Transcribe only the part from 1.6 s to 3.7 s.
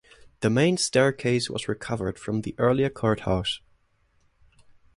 recovered from the earlier courthouse.